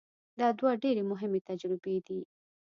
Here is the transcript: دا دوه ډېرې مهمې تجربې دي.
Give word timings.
دا 0.39 0.47
دوه 0.59 0.71
ډېرې 0.83 1.03
مهمې 1.11 1.39
تجربې 1.49 1.95
دي. 2.07 2.19